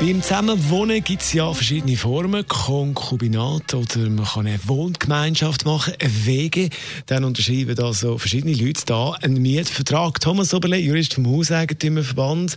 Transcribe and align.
beim 0.00 0.22
Zusammenwohnen 0.22 1.02
gibt 1.02 1.22
es 1.22 1.32
ja 1.32 1.52
verschiedene 1.52 1.96
Formen, 1.96 2.46
Konkubinat 2.46 3.74
oder 3.74 4.08
man 4.08 4.24
kann 4.24 4.46
eine 4.46 4.60
Wohngemeinschaft 4.66 5.64
machen, 5.64 5.94
eine 5.98 6.26
Wege. 6.26 6.70
Dann 7.06 7.24
unterschreiben 7.24 7.76
also 7.80 8.16
verschiedene 8.16 8.54
Leute 8.54 8.82
da 8.86 9.12
einen 9.22 9.42
Mietvertrag. 9.42 10.20
Thomas 10.20 10.54
Oberle, 10.54 10.76
Jurist 10.76 11.14
vom 11.14 11.26
Hauseigentümerverband. 11.26 12.56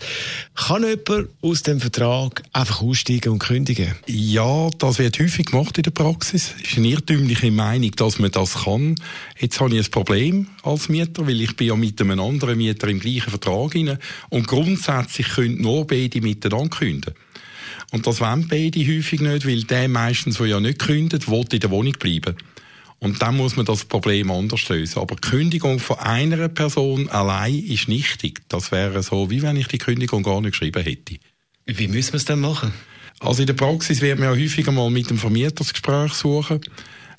Kann 0.55 0.83
jemand 0.83 1.29
aus 1.41 1.63
dem 1.63 1.79
Vertrag 1.79 2.43
einfach 2.53 2.83
aussteigen 2.83 3.33
und 3.33 3.39
kündigen? 3.39 3.95
Ja, 4.05 4.69
das 4.77 4.99
wird 4.99 5.19
häufig 5.19 5.47
gemacht 5.47 5.77
in 5.77 5.83
der 5.83 5.91
Praxis. 5.91 6.53
Es 6.61 6.71
ist 6.71 6.77
eine 6.77 6.89
irrtümliche 6.89 7.49
Meinung, 7.49 7.91
dass 7.91 8.19
man 8.19 8.31
das 8.31 8.65
kann. 8.65 8.95
Jetzt 9.39 9.59
habe 9.59 9.75
ich 9.75 9.85
ein 9.85 9.91
Problem 9.91 10.47
als 10.61 10.89
Mieter, 10.89 11.25
weil 11.25 11.41
ich 11.41 11.55
bin 11.55 11.67
ja 11.67 11.75
mit 11.75 11.99
einem 12.01 12.19
anderen 12.19 12.57
Mieter 12.57 12.87
im 12.87 12.99
gleichen 12.99 13.31
Vertrag 13.31 13.73
rein. 13.73 13.97
Und 14.29 14.47
grundsätzlich 14.47 15.27
können 15.29 15.59
nur 15.59 15.87
beide 15.87 16.21
miteinander 16.21 16.69
kündigen. 16.69 17.15
Und 17.91 18.07
das 18.07 18.21
wollen 18.21 18.47
beide 18.47 18.79
häufig 18.79 19.19
nicht, 19.19 19.45
weil 19.45 19.63
der 19.63 19.89
meistens, 19.89 20.37
der 20.37 20.47
ja 20.47 20.59
nicht 20.59 20.79
kündet, 20.79 21.29
will 21.29 21.45
in 21.51 21.59
der 21.59 21.69
Wohnung 21.69 21.93
bleiben. 21.93 22.35
Und 22.99 23.21
dann 23.21 23.35
muss 23.35 23.57
man 23.57 23.65
das 23.65 23.83
Problem 23.85 24.31
anders 24.31 24.69
lösen. 24.69 24.99
Aber 24.99 25.15
die 25.15 25.27
Kündigung 25.27 25.79
von 25.79 25.99
einer 25.99 26.47
Person 26.47 27.09
allein 27.09 27.55
ist 27.55 27.87
nichtig. 27.87 28.41
Das 28.47 28.71
wäre 28.71 29.03
so, 29.03 29.29
wie 29.29 29.41
wenn 29.41 29.57
ich 29.57 29.67
die 29.67 29.77
Kündigung 29.77 30.23
gar 30.23 30.39
nicht 30.39 30.51
geschrieben 30.51 30.83
hätte. 30.83 31.17
Wie 31.65 31.87
müssen 31.87 32.13
wir 32.13 32.17
es 32.17 32.25
denn 32.25 32.39
machen? 32.39 32.71
Also 33.19 33.41
in 33.41 33.47
der 33.47 33.53
Praxis 33.53 34.01
wird 34.01 34.19
man 34.19 34.29
ja 34.29 34.41
häufiger 34.41 34.71
mal 34.71 34.89
mit 34.89 35.09
dem 35.09 35.17
Vermieter 35.17 35.51
das 35.51 35.73
Gespräch 35.73 36.13
suchen. 36.13 36.61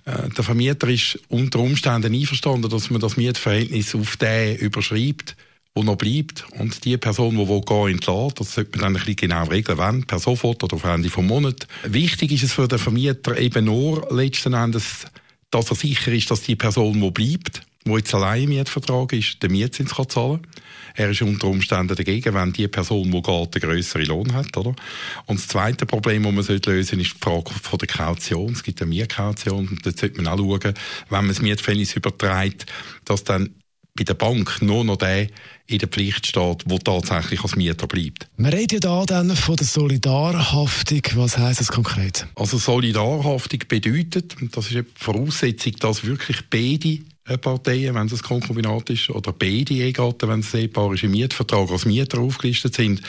Äh, 0.05 0.29
der 0.31 0.45
Vermieter 0.45 0.89
ist 0.89 1.19
unter 1.29 1.59
Umständen 1.59 2.15
einverstanden, 2.15 2.71
dass 2.71 2.91
man 2.91 3.01
das 3.01 3.17
Mietverhältnis 3.17 3.95
auf 3.95 4.17
den 4.17 4.57
überschreibt 4.57 5.37
wo 5.75 5.83
noch 5.83 5.97
bleibt 5.97 6.45
und 6.59 6.85
die 6.85 6.97
Person, 6.99 7.37
die 7.37 7.47
gehen 7.47 7.89
entlässt, 7.89 8.41
das 8.41 8.55
sollte 8.55 8.73
man 8.73 8.81
dann 8.81 8.93
ein 8.93 9.05
bisschen 9.05 9.17
genau 9.17 9.45
regeln, 9.45 9.79
wann, 9.79 10.05
per 10.05 10.19
sofort 10.19 10.63
oder 10.63 10.77
auf 10.77 10.85
Ende 10.85 11.09
vom 11.09 11.27
Monat. 11.27 11.67
Wichtig 11.85 12.33
ist 12.33 12.43
es 12.43 12.53
für 12.53 12.69
den 12.69 12.79
Vermieter 12.79 13.39
eben 13.39 13.65
nur 13.65 14.07
letzten 14.13 14.53
Endes, 14.53 15.07
dass 15.51 15.71
er 15.71 15.77
sicher 15.77 16.13
ist, 16.13 16.31
dass 16.31 16.43
die 16.43 16.57
Person, 16.57 17.01
die 17.01 17.11
bleibt, 17.11 17.63
wo 17.85 17.97
jetzt 17.97 18.15
allein 18.15 18.45
im 18.45 18.51
Mietvertrag 18.51 19.13
ist, 19.13 19.43
den 19.43 19.53
Mietzins 19.53 19.95
kann 19.95 20.09
zahlen 20.09 20.47
Er 20.95 21.11
ist 21.11 21.23
unter 21.23 21.49
Umständen 21.49 21.97
dagegen, 21.97 22.35
wenn 22.35 22.53
die 22.53 22.69
Person, 22.69 23.11
die 23.11 23.23
geht, 23.23 23.27
einen 23.65 23.73
grösseren 23.73 24.07
Lohn 24.07 24.33
hat. 24.35 24.57
Oder? 24.57 24.75
Und 25.27 25.41
das 25.41 25.49
zweite 25.49 25.85
Problem, 25.85 26.23
das 26.23 26.33
man 26.33 26.37
lösen 26.37 26.61
sollte, 26.65 26.77
ist 26.77 26.93
die 26.93 27.19
Frage 27.19 27.51
von 27.51 27.79
der 27.79 27.89
Kaution. 27.89 28.53
Es 28.53 28.63
gibt 28.63 28.81
eine 28.81 28.89
Mietkaution 28.89 29.69
und 29.69 29.85
da 29.85 29.91
sollte 29.91 30.23
man 30.23 30.33
auch 30.33 30.39
schauen, 30.39 30.75
wenn 31.09 31.19
man 31.19 31.29
das 31.29 31.43
Mietverhältnis 31.43 31.97
überträgt, 31.97 32.67
dass 33.05 33.25
dann 33.25 33.51
bei 33.97 34.05
der 34.05 34.15
Bank 34.15 34.63
nur 34.63 34.85
noch 34.85 34.97
der 34.97 35.29
in 35.67 35.79
der 35.79 35.89
Pflicht 35.89 36.27
steht, 36.27 36.71
der 36.71 36.79
tatsächlich 36.79 37.43
als 37.43 37.57
Mieter 37.57 37.87
bleibt. 37.87 38.27
Redet 38.39 38.73
ja 38.73 38.81
da 38.81 39.05
dann 39.05 39.37
von 39.37 39.57
der 39.57 39.67
Solidarhaftung. 39.67 41.03
Was 41.15 41.39
heißt 41.39 41.61
das 41.61 41.69
konkret? 41.69 42.27
Also 42.35 42.59
Solidarhaftung 42.59 43.61
bedeutet, 43.69 44.35
das 44.53 44.67
ist 44.67 44.75
die 44.75 44.85
Voraussetzung, 44.95 45.73
dass 45.79 46.05
wirklich 46.05 46.39
beide 46.51 47.01
Parteien, 47.39 47.95
wenn 47.95 48.07
es 48.07 48.15
ein 48.15 48.23
Konkubinat 48.23 48.91
ist, 48.91 49.11
oder 49.11 49.33
beide 49.33 49.75
Ehegatten, 49.75 50.29
wenn 50.29 50.41
es 50.41 50.55
ein 50.55 50.63
Ehepaar 50.63 50.93
ist, 50.95 51.05
im 51.05 51.13
Mietvertrag 51.13 51.71
als 51.71 51.85
Mieter 51.85 52.19
aufgelistet 52.19 52.75
sind, 52.75 53.03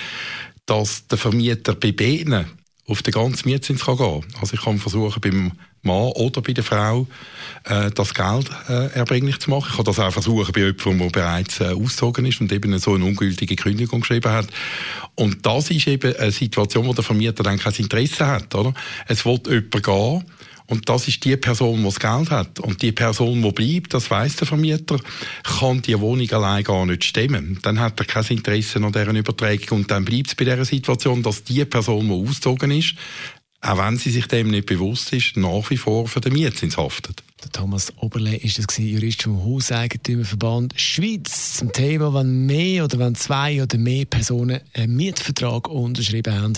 dass 0.65 1.07
der 1.07 1.17
Vermieter 1.17 1.75
bei 1.75 1.91
beiden 1.91 2.45
auf 2.87 3.01
den 3.01 3.13
ganzen 3.13 3.49
Mietzins 3.49 3.85
kann 3.85 3.97
gehen 3.97 4.23
Also 4.41 4.53
ich 4.53 4.61
kann 4.61 4.77
versuchen, 4.77 5.21
beim 5.21 5.51
Mann 5.83 6.11
oder 6.13 6.41
bei 6.41 6.53
der 6.53 6.63
Frau 6.63 7.07
äh, 7.65 7.91
das 7.91 8.13
Geld 8.13 8.49
äh, 8.67 8.87
erbringlich 8.93 9.39
zu 9.39 9.49
machen. 9.49 9.67
Ich 9.69 9.75
kann 9.75 9.85
das 9.85 9.99
auch 9.99 10.11
versuchen 10.11 10.51
bei 10.53 10.61
jemandem, 10.61 10.99
der 10.99 11.09
bereits 11.09 11.59
äh, 11.59 11.65
ausgezogen 11.65 12.25
ist 12.25 12.41
und 12.41 12.51
eben 12.51 12.77
so 12.79 12.93
eine 12.93 13.05
ungültige 13.05 13.55
Kündigung 13.55 14.01
geschrieben 14.01 14.31
hat. 14.31 14.47
Und 15.15 15.45
das 15.45 15.71
ist 15.71 15.87
eben 15.87 16.15
eine 16.15 16.31
Situation, 16.31 16.85
wo 16.85 16.93
der 16.93 17.03
Vermieter 17.03 17.43
dann 17.43 17.59
kein 17.59 17.73
Interesse 17.73 18.25
hat. 18.25 18.53
Oder? 18.55 18.73
Es 19.07 19.25
will 19.25 19.39
jemand 19.45 19.83
gehen, 19.83 20.23
und 20.67 20.87
das 20.89 21.07
ist 21.07 21.23
die 21.25 21.37
Person, 21.37 21.79
die 21.79 21.83
das 21.83 21.99
Geld 21.99 22.31
hat. 22.31 22.59
Und 22.59 22.81
die 22.81 22.91
Person, 22.91 23.41
die 23.41 23.51
bleibt, 23.51 23.93
das 23.93 24.09
weiss 24.09 24.35
der 24.37 24.47
Vermieter, 24.47 24.97
kann 25.43 25.81
die 25.81 25.99
Wohnung 25.99 26.29
allein 26.31 26.63
gar 26.63 26.85
nicht 26.85 27.03
stemmen. 27.03 27.59
Dann 27.61 27.79
hat 27.79 27.99
er 27.99 28.05
kein 28.05 28.25
Interesse 28.25 28.79
an 28.79 28.91
deren 28.91 29.15
Übertragung. 29.15 29.79
Und 29.79 29.91
dann 29.91 30.05
bleibt 30.05 30.27
es 30.27 30.35
bei 30.35 30.45
dieser 30.45 30.65
Situation, 30.65 31.21
dass 31.21 31.43
die 31.43 31.65
Person, 31.65 32.07
die 32.07 32.29
ausgezogen 32.29 32.71
ist, 32.71 32.95
auch 33.61 33.77
wenn 33.77 33.97
sie 33.97 34.11
sich 34.11 34.27
dem 34.27 34.49
nicht 34.49 34.65
bewusst 34.65 35.13
ist, 35.13 35.37
nach 35.37 35.69
wie 35.69 35.77
vor 35.77 36.07
für 36.07 36.19
den 36.19 36.33
Mietzins 36.33 36.77
haftet. 36.77 37.23
Thomas 37.51 37.93
Oberle 37.97 38.35
ist 38.37 38.57
das 38.57 38.77
Jurist 38.77 39.23
vom 39.23 39.43
Hauseigentümerverband 39.43 40.73
Schweiz 40.79 41.57
zum 41.57 41.71
Thema, 41.71 42.13
wenn 42.13 42.45
mehr 42.45 42.85
oder 42.85 42.99
wenn 42.99 43.15
zwei 43.15 43.61
oder 43.61 43.77
mehr 43.77 44.05
Personen 44.05 44.61
einen 44.73 44.95
Mietvertrag 44.95 45.67
unterschrieben 45.67 46.33
haben 46.33 46.53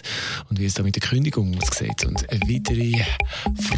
und 0.49 0.59
wie 0.59 0.65
es 0.65 0.75
da 0.75 0.83
mit 0.83 0.95
der 0.95 1.01
Kündigung 1.01 1.57
aussieht 1.57 2.05
und 2.05 2.21
weitere 2.23 3.03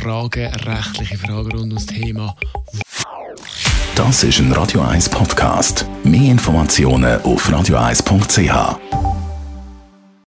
Fragen, 0.07 0.47
rechtliche 0.63 1.17
Fragen 1.17 1.51
rund 1.51 1.63
um 1.63 1.69
das 1.71 1.85
Thema. 1.85 2.33
Das 3.93 4.23
ist 4.23 4.39
ein 4.39 4.53
Radio 4.53 4.79
1 4.81 5.09
Podcast. 5.09 5.85
Mehr 6.05 6.31
Informationen 6.31 7.21
auf 7.23 7.49
radio1.ch. 7.49 9.06